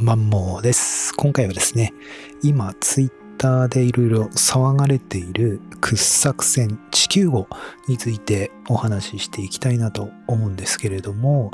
[0.00, 1.12] マンモーです。
[1.16, 1.92] 今回はですね、
[2.40, 7.48] 今ツイッターでいろいろ騒がれている掘削船地球号
[7.88, 11.50] についてお話ししていきたいなと思うんですけれども、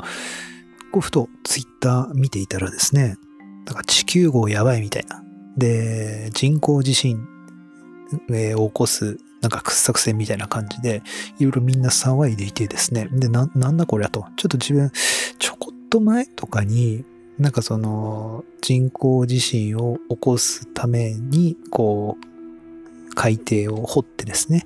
[0.91, 3.17] こうふとツイッター見ていたらですね、
[3.65, 5.23] なんか地球号やばいみたいな。
[5.57, 7.27] で、人工地震
[8.29, 11.01] を起こすなんか掘削船みたいな感じで、
[11.39, 14.27] いろいろみんな騒いでいてですね、で、な、なんだこれやと。
[14.37, 14.91] ちょっと自分、
[15.39, 17.05] ちょこっと前とかに、
[17.37, 24.65] なんかその人工地震を起こすために、こう、海底を掘ってですね。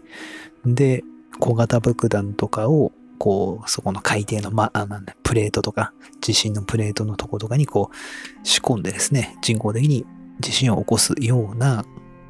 [0.66, 1.04] で、
[1.40, 10.06] 小型爆弾とかを、こう、そこの海底の、ま、あなんだ、プレートとか、地震のプレートのとことかにこう、仕込んでですね、人工的に
[10.40, 11.86] 地震を起こすような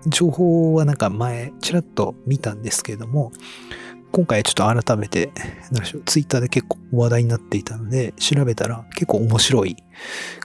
[0.07, 3.31] 情報はなんか前、ちらっと見たんですけれども、
[4.12, 5.31] 今回ちょっと改めて、
[5.72, 9.77] 何でしょう、ツイッターで結構話題になっていたので、調べたら結構面白い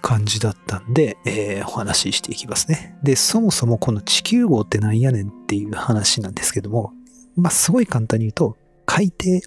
[0.03, 2.97] 感じだったんで、えー、お話ししていきますね。
[3.03, 6.93] で、そもそもこの地球号ってなんやねんっていう話なんですけども、
[7.37, 9.41] まあ、すごい簡単に言うと、海底、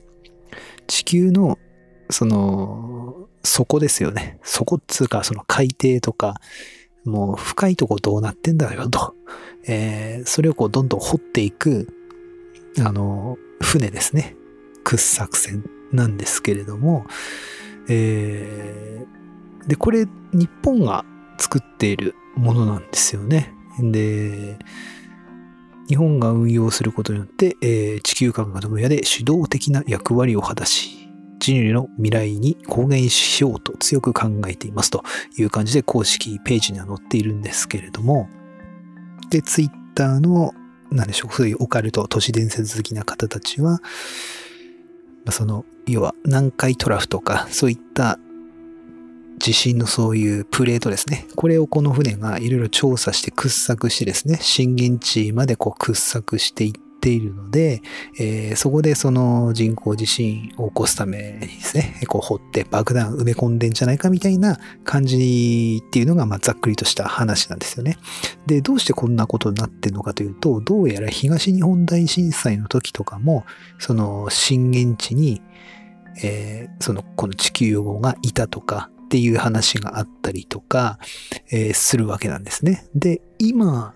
[0.87, 1.59] 地球の、
[2.09, 4.39] その、底ですよね。
[4.43, 6.41] 底っつうか、その海底とか、
[7.05, 9.15] もう深いとこどうなってんだよと。
[9.65, 11.87] えー、それをこうどんどん掘っていく、
[12.79, 14.35] あの、船ですね。
[14.83, 17.05] 掘削船なんですけれども、
[17.89, 21.05] えー、で、これ日本が
[21.37, 23.53] 作っているものなんですよね。
[23.79, 24.57] で、
[25.87, 35.03] 日本が運用することによって、えー、地球科学の分野で主導的な役割を果たし、人類の未来に貢献しようと強く考えていますと
[35.37, 38.29] いう感じで公式ページには載っているんですけれども、
[39.29, 40.53] で、ツイッターの
[40.91, 43.81] なんでしょう、そういうオカルト、都市伝説好きな方たちは、
[45.31, 48.19] その、要は南海トラフとか、そういった
[49.39, 51.27] 地震のそういうプレートですね。
[51.35, 57.81] これをこの船がいろいろ調査して掘削してですね、震源地までこう掘削していってているので、
[58.19, 67.97] えー、そこでその人工地震を起こすためにですね、こう掘って爆弾埋め込んでんじゃないかみたいな感じっていうのが、まあ、ざっくりとした話なんですよね。
[68.45, 73.45] で、どうしてこんなことになってるのかというと、どうやら東日本大震災の時とかも、
[73.79, 75.41] その震源地に、
[76.21, 80.99] えー、その、この地球号がいたとか、っていう話があったりとか、
[81.49, 82.85] えー、するわけなんですね。
[82.93, 83.93] で、今、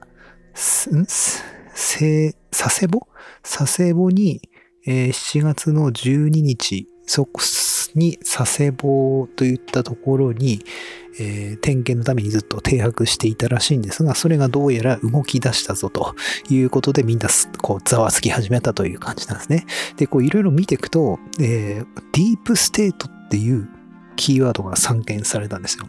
[1.74, 3.08] せ、佐世保
[3.44, 4.42] 佐世保に、
[4.86, 7.42] えー、7月の12日、そこ
[7.96, 10.64] に佐世保といったところに、
[11.20, 16.16] えー、点検のためにずっと停泊していたらしいんですが、それがどうやら動き出したぞと
[16.50, 17.28] いうことでみんな
[17.62, 19.66] こうざわつき始めたという感じなんですね。
[19.98, 23.68] で、こういろいろ見ていくと、えー、ディープステートっていう
[24.16, 25.88] キーワードが散見されたんですよ。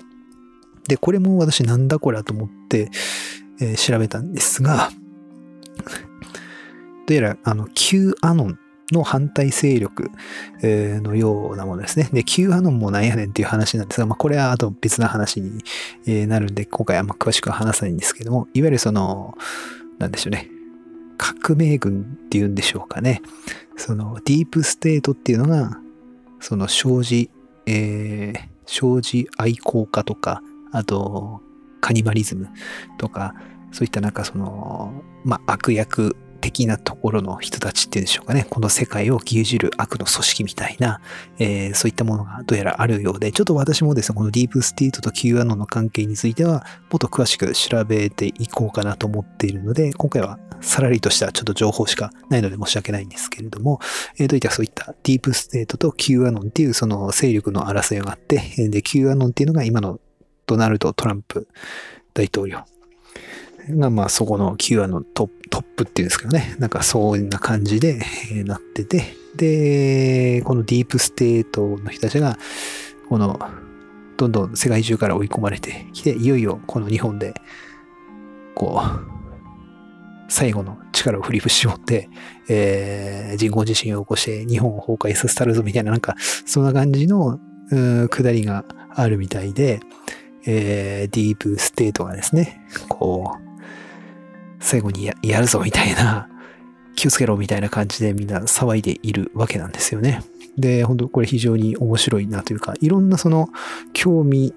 [0.89, 2.91] で、これも私なんだこれだと思って、
[3.61, 4.91] えー、調べたんですが、
[7.07, 8.59] どうやら、あの、Q アノン
[8.93, 10.11] の反対勢力
[10.67, 12.09] のようなものですね。
[12.13, 19.37] で、Q アノンもなんやねんっていう話なんですが、まあ、これはあと別な話になるんで、今回あんま詳しくは話さないんですけども、いわゆるその、
[19.99, 20.49] なんでしょうね。
[21.19, 23.23] 革命軍っていうんでしょうかね。
[23.77, 25.79] その、ディープステートっていうのが、
[26.41, 27.31] その、生じ、
[27.67, 30.43] えー、生じ愛好家とか、
[30.73, 31.41] あと、
[31.81, 32.49] カニバリズム
[32.99, 33.35] とか、
[33.71, 38.47] そういったなんかその、まあ、悪役的なところの人たちっていうんでしょうかね。
[38.51, 41.01] この世界を牛耳る悪の組織みたいな、
[41.39, 53.81] えー、そういったものがどうやらあるようで、ちょっと私もですね、このディープステートと Q アノンの関係については、もっと詳しく調べていこうかなと思っているので、今回はさらりとしたちょっと情報しかないので申し訳ないんですけれども、
[54.19, 60.01] えー、どういったそういったディープステートと Q アノンっていうその勢力の争いがあって、で、Q アノンっていうのが今の
[60.47, 61.47] ドナルド・トランプ
[62.15, 62.65] 大統領
[63.71, 68.01] が、まあそこの Q アのトップっていうんですけどね、なんかそんな感じで、
[68.33, 72.39] えなってて、で、このディープステートの人たちが、
[73.09, 73.41] この、
[74.17, 77.35] どんどん世界中から追い込まれてきて、いよいよこの日本で、
[78.55, 79.23] こう、
[80.29, 82.09] 最後の力を振り絞って、
[82.49, 86.17] えー、人工地震を起こして日本を崩壊させたるぞみたいな、なんか、
[86.47, 87.39] そんな感じの、
[88.11, 89.81] くだりがあるみたいで、
[90.45, 93.52] えー、ディープステートがですね、こう、
[94.63, 96.29] 最後にやるぞみたいな、
[96.95, 100.23] 気をつけろみたいな感じでみんな騒いでいるわけなんですよね。
[100.57, 103.49] で、本当これ非常に面白いなというか、いろんなその
[103.93, 104.55] 興味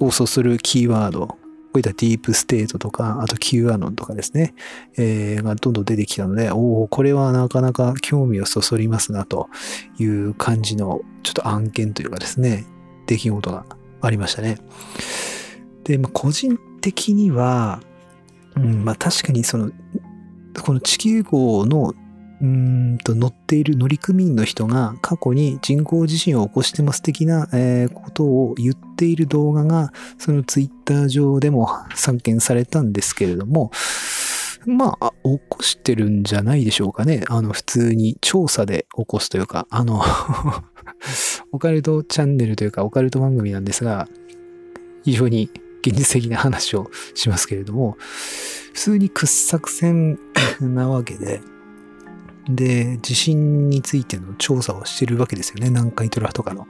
[0.00, 1.38] をそそるキーワード、こ
[1.74, 4.54] ういったディープステートとか、あと Q アノンとかですね、
[4.96, 9.48] えー、がどんどん出てきたので、おお、これはなかなか興味をそそりますなと
[9.98, 12.64] いう感じのちょっと案件というかですね、
[13.06, 13.66] 出来事が
[14.00, 14.58] ありましたね。
[15.84, 17.80] で、まあ、個人的には、
[18.56, 19.70] うん、まあ確かにその、
[20.62, 21.94] この地球号の
[22.40, 33.70] うんと乗っている乗組員の人が過去に人工地震を起こしてます的な、えー、ことを言っている動画がそのツイッター上でも散見されたんですけれども
[34.66, 37.24] まあ起こしてるんじゃないでしょうかね。
[37.28, 40.02] あの普通に調査で起こすというかあの
[41.52, 44.08] オカルトチャンネルというかオカルト番組なんですが
[45.02, 45.50] 非常に
[45.84, 50.18] 現実的な話をしますけれども普通に掘削船
[50.60, 51.40] なわけで
[52.48, 55.68] で、地震についての調査をしてるわけですよね。
[55.68, 56.66] 南海トラフとかの。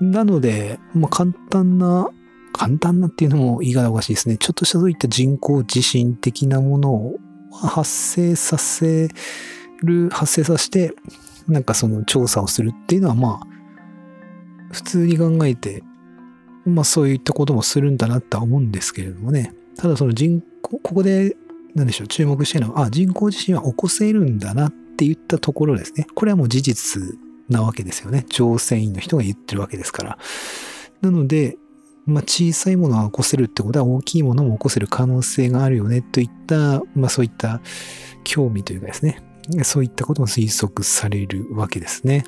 [0.00, 2.10] なので、まあ、簡単な、
[2.52, 4.36] 簡単なっていうのも言い方おかしいですね。
[4.36, 7.18] ちょっとしたそういった人工地震的なものを
[7.52, 9.08] 発生させ
[9.82, 10.94] る、発生させて、
[11.48, 13.46] なんかその調査をするっていうのはまあ、
[14.72, 15.82] 普通に考えて、
[16.64, 19.54] まあそういったこともするんだなとは思うんですけれどもね。
[19.76, 21.36] ただその人工、ここで
[21.74, 26.06] なんでしょう、注目してるのは、あ、人工地震は起こせるんだなって言ったところですね。
[26.14, 27.02] これはもう事実
[27.48, 28.26] なわけですよね。
[28.28, 30.18] 乗船員の人が言ってるわけですから。
[31.00, 31.56] なので、
[32.06, 37.60] まあ、小さいものが起こせるってことは大きいものも起こせる可能性があるよねといった、まあそういった
[38.24, 39.22] 興味というかですね、
[39.62, 42.24] そういったことも推測されるわけですね。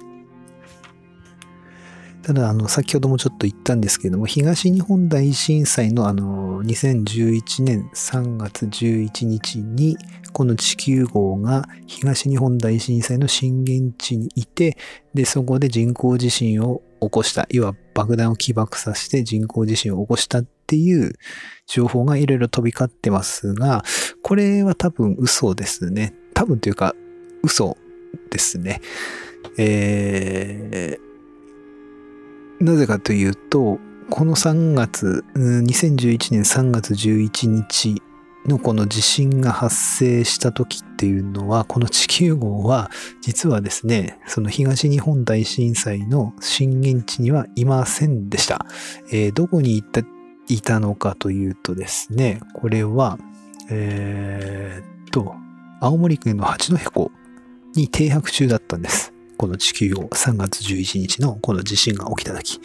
[2.22, 9.96] ただ、あの、先ほどもちょっと言ったんですけれども、東日本大震災のあの、2011年3月11日に、
[10.32, 14.76] この地球号が東日本大震災の震源地にいて、
[15.14, 17.46] で、そこで人工地震を起こした。
[17.50, 21.14] 要は爆弾を起爆させて人工地震を起こしたっていう
[21.66, 23.82] 情報がいろいろ飛び交ってますが、
[24.22, 26.14] これは多分嘘ですね。
[26.34, 26.94] 多分というか、
[27.42, 27.76] 嘘
[28.30, 28.80] ですね。
[29.58, 31.11] えー
[32.62, 38.00] なぜかというと、この3月、2011年3月11日
[38.46, 42.88] のこの地震が発生した時っていうのは、この地球号は
[43.20, 48.64] 実はですね、その東日本大震災の震源地にはいませんでした。
[49.10, 50.02] えー、どこにいた
[50.48, 53.18] いたのかというとですね、これは、
[53.70, 55.34] えー、っと、
[55.80, 57.10] 青森県の八戸港
[57.74, 59.11] に停泊中だったんです。
[59.42, 62.60] この地球を3月11日のこの地震が起きた時。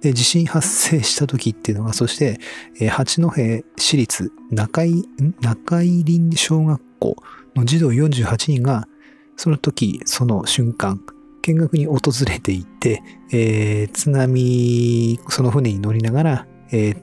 [0.00, 2.40] で、地震発生した時っていうのが、そして、
[2.80, 3.30] えー、八戸
[3.76, 5.04] 市立中井、
[5.40, 7.16] 中井林小学校
[7.54, 8.88] の児童48人が、
[9.36, 11.00] その時、その瞬間、
[11.42, 17.02] 見学に訪れていて、えー、津波、その船に乗りながら、えー、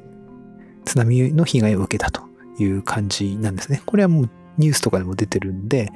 [0.84, 2.24] 津波の被害を受けたと
[2.60, 3.82] いう感じなんですね。
[3.86, 5.94] これはもうニュースとかでも出てるんで、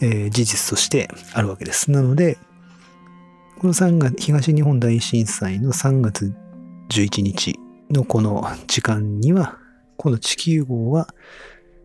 [0.00, 1.90] え、事実としてあるわけです。
[1.90, 2.38] なので、
[3.58, 6.34] この3月、東日本大震災の3月
[6.90, 7.58] 11日
[7.90, 9.58] のこの時間には、
[9.96, 11.08] この地球号は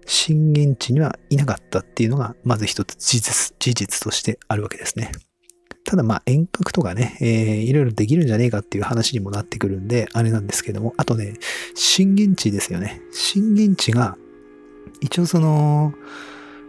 [0.06, 5.12] 震源地にはいなかったっていうのが、まず一つ事実、事実としてあるわけですね。
[5.84, 11.34] ただまあ遠隔とかね、えー、いろいろできるんじゃねえかっていう話にもなってくるんで、あれなんですけども、あとね、
[11.76, 13.02] 震源地ですよね。
[13.12, 14.18] 震源地が、
[15.02, 15.94] 一応その、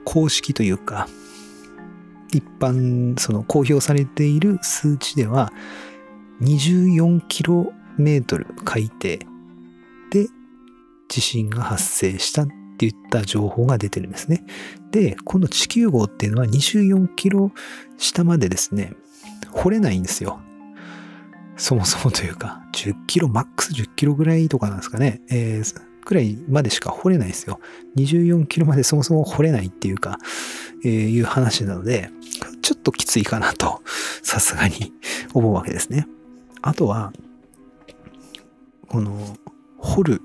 [0.05, 1.09] 公式というか、
[2.33, 5.53] 一般、その公表されている数値では、
[6.43, 8.99] 24キロメートル海底
[10.11, 10.29] で
[11.09, 14.45] 地震が発生したっていった情報が出てるんですね。
[14.91, 17.53] で、この地球号っていうのは24キロ
[17.97, 18.95] 下までですね、
[19.51, 20.41] 掘れないんですよ。
[21.57, 25.23] そもそもというか、10キロ、マックス10キロぐらいとかなんですかね。
[25.31, 27.61] えー、くらいまでしか掘れないですよ。
[27.97, 30.19] 24キロまでそもそも掘れないっていうか、
[30.85, 32.11] えー、いう話なので、
[32.67, 33.81] ちょっときついかなと、
[34.25, 34.93] さすがに
[35.33, 36.09] 思うわけですね。
[36.63, 37.13] あとは、
[38.89, 39.37] この、
[39.79, 40.23] 掘る、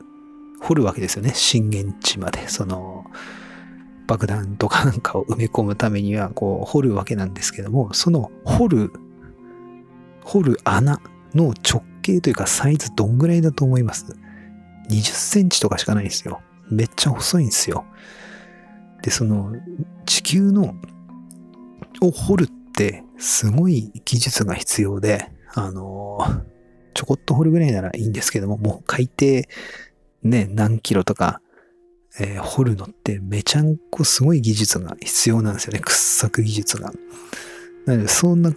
[0.60, 1.33] 掘るわけですよね。
[1.36, 2.50] 震源地まで。
[2.50, 3.05] その、
[4.07, 8.93] 爆弾とかなんかを埋め込むためには、こう、掘るわけなんですけども、その掘る、
[10.24, 11.00] 掘る穴
[11.36, 14.15] の直径というかサイズどんぐらいだと思います
[14.89, 16.41] ？20センチとかしかないんですよ。
[16.71, 17.86] めっちゃ細いんですよ。
[19.03, 19.53] で、その、
[20.07, 20.74] 地球の、
[22.01, 26.20] を掘るってすごい技術が必要で、あの、
[26.93, 29.48] ちょこっと掘るぐらいならいいんですけども、もう海底
[30.24, 31.41] ね、何キロとか、
[32.20, 35.79] えー、掘るのってめちゃんこすごい技術が必要なんですよね。
[35.79, 36.91] 掘削技術が。
[37.86, 38.51] なので、そんな、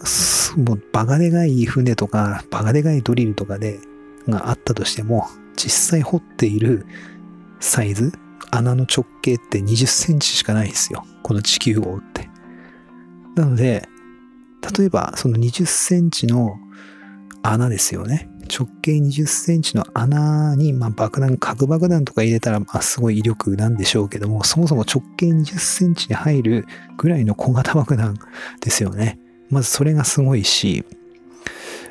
[0.57, 3.79] もうバカでかい船とか、バカでかいドリルとかで、
[4.29, 6.87] があったとしても、実際掘っている
[7.61, 8.13] サイズ、
[8.51, 11.05] 穴の直径って20センチしかないんですよ。
[11.23, 12.29] この地球号って。
[13.35, 13.89] なので、
[14.79, 16.57] 例えばその20センチの
[17.43, 18.29] 穴ですよね。
[18.51, 26.67] 直径20センチの穴に、まあ、爆弾、核爆弾とか入れたら、まあ、すごい威力なんでしょうけども、そもそも直径20センチに入る
[26.99, 28.17] ぐらいの小型爆弾
[28.61, 29.19] ですよね。
[29.51, 30.85] まずそれがすごいし、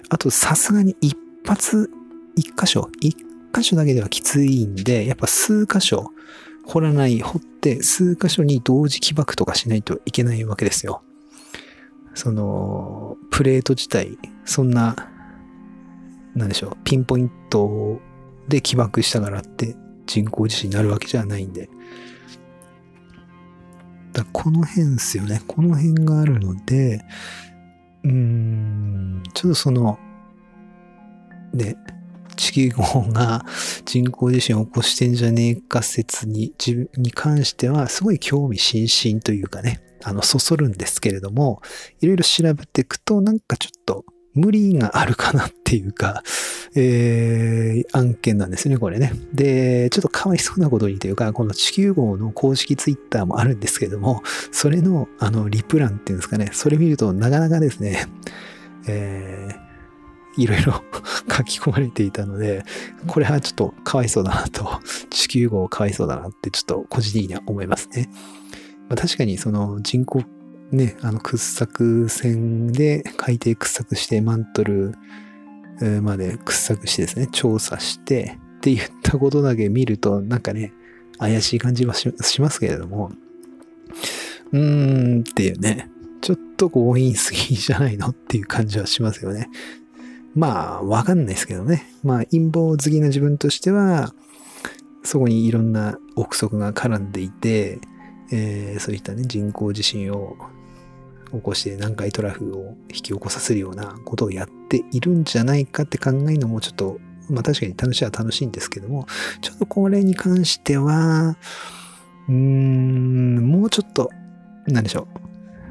[0.10, 1.90] あとさすがに一発、
[2.36, 3.16] 一箇所、一
[3.54, 6.12] 箇所だけではきついんで、やっぱ数箇所
[6.66, 11.04] 掘らない、掘って数箇所に同時起爆とかしないといけないわけですよ。
[12.14, 14.96] その、プレート自体、そんな、
[16.36, 18.00] なんでしょう、ピンポイント
[18.48, 21.70] で起爆したからって人工地震になるわけじゃないんで。
[24.14, 25.42] だこの辺ですよね。
[25.48, 27.04] この辺があるので、
[28.04, 29.98] うーん、ちょっとその、
[31.54, 31.76] ね、
[32.36, 33.46] 地球号が
[33.86, 41.62] 人工地震を起こしてんじゃねえか説に、自分に関してはすごい興味津々というかね、あの、そそるんですけれども、
[42.02, 46.24] いろいろ調べていくと、なんかちょっと無理があるかなっていうか、
[46.76, 49.14] えー、案件なんですね、これね。
[49.34, 58.08] で、ちょっとかわいそうなことにというか、この地球号の公式ツイッターもあるんですけれども、それの、あの、リプランっていうんですかね、それ見るとなかなかですね、
[58.88, 60.74] えー、いろいろ
[61.32, 62.66] 書き込まれていたので、
[63.06, 64.68] これはちょっとかわいそうだなと、
[65.12, 68.10] 地球号かわいそうだなってちょっと個人的には思いますね。
[68.90, 70.24] まあ、確かにその人口
[70.72, 74.96] ね、あの掘削船で海底掘削してマントル
[76.02, 80.74] まで掘削してですね、調査してって言ったことだけ見るとなんかね、
[81.20, 83.12] 怪しい感じはしますけれども、
[84.52, 85.90] うーんっていうね、
[86.22, 89.50] ちょっと強引すぎじゃないのっていう感じはしますよね。
[90.36, 91.86] まあ、わかんないですけどね。
[92.04, 94.14] まあ、陰謀好きな自分としては、
[95.04, 97.80] そこにいろんな憶測が絡んでいて、
[98.32, 100.38] えー、そういったね、人工地震を
[101.32, 107.00] 起こして南海トラフを引き起こさせるようなことをやっているんじゃないかって考えるのもちょっと、
[107.30, 109.08] まあ確かに楽しいは楽しいんですけども、
[109.42, 111.38] ちょっとこれに関しては、
[112.28, 114.10] うーん、もうちょっと、
[114.68, 115.08] なんでしょ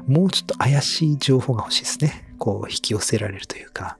[0.07, 0.11] う。
[0.11, 2.35] もうちょっと怪しい情報が欲しいですね。
[2.37, 3.97] こう引き寄せられるというか。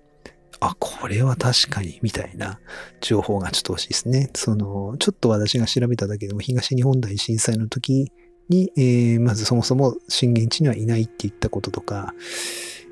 [0.60, 2.60] あ、これは確かに、みたいな
[3.02, 4.30] 情報がちょっと欲しいですね。
[4.34, 8.12] その、ちょっと私が調べただけでも東日本大震災の時
[8.50, 12.14] に、えー、まずそもそも震源地にはいないって言ったこととか、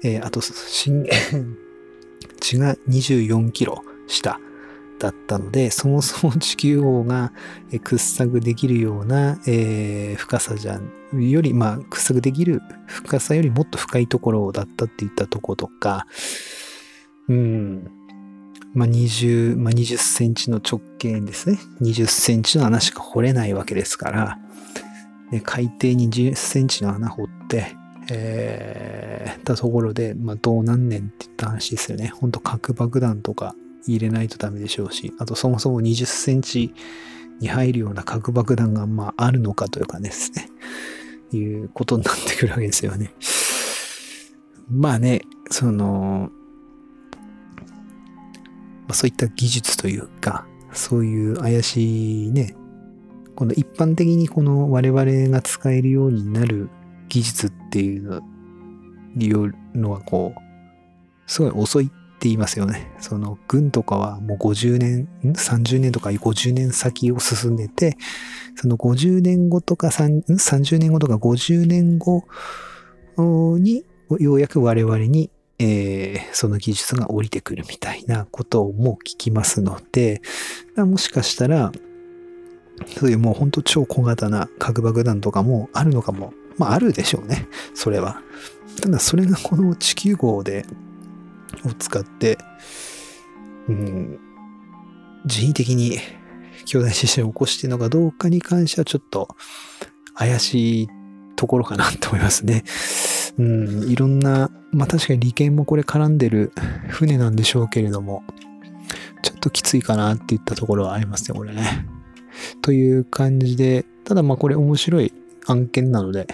[0.04, 1.16] えー、あと震源
[2.40, 4.40] 地が24キロ下
[5.00, 7.34] だったので、そもそも地球号が
[7.84, 10.92] 掘削できるような、えー、深さじゃん、
[11.32, 16.06] より、まあ、掘削できる深さよりもっと深いところだったって言ったとことか、
[17.28, 17.92] うん、
[18.74, 21.58] まあ、20、まあ、20センチの直径ですね。
[21.82, 24.40] 20センチの穴しか掘れないわけですから、
[25.40, 27.76] 海底に10センチの穴掘って、
[28.12, 32.08] えー、たところで、まあ、どうなんねんって言った話ですよね。
[32.08, 33.56] ほんと核爆弾とか
[33.88, 36.74] 入れないとダメでしょうし、あとそもそも20センチ
[37.40, 40.50] に入るような核爆弾が、まあ、あるのかというかですね、
[41.32, 43.14] いうことになってくるわけですよね。
[44.70, 46.30] まあね、その、
[48.88, 52.56] まあ、そういった技術というか、そういう怪しいね、
[53.42, 56.70] この一般的にこの我々が使えるようになる
[57.10, 58.22] 技術っていう
[59.74, 60.40] のはこう、
[61.26, 61.96] すごい遅いって
[62.28, 62.92] 言いますよね。
[63.00, 67.98] その軍とかはもう50年、30年とか50年先を進んでて、
[68.58, 72.28] その50年後とか30年後とか50年後
[73.18, 73.84] に
[74.20, 80.22] ようやく我々にえー、その技術が降りてくるみたいなことも聞きますので、
[80.76, 81.72] もしかしたら、
[82.88, 86.34] そういうもうほんと超小型な核爆弾とかもあるのかも。
[86.58, 87.48] まああるでしょうね。
[87.74, 88.22] それは。
[88.82, 90.66] ただそれがこの地球号で、
[91.66, 92.38] を使って、
[93.68, 94.20] うん、
[95.26, 96.00] 人為的に
[96.66, 99.36] 巨大地震を起こしているのかどうかに関してはちょっと
[100.16, 100.90] 怪しい
[101.36, 102.64] ところかなと思いますね。
[103.38, 106.52] うん、いろんな、まあ確かに利権もこれ絡んでる
[106.90, 108.24] 船なんでしょうけれども、
[109.22, 111.88] ちょっときついかなっていったところはありますね、これね。
[112.62, 115.14] という感じで、ただまあこれ面白い
[115.48, 116.28] 案件なので、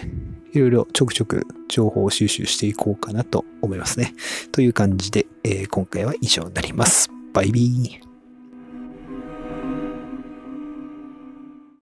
[0.52, 4.14] いろいろちょくちょく情報を収集していこうかなと思いますね。
[4.52, 7.10] という感じで、えー、今回は以上になります。
[7.32, 8.07] バイビー。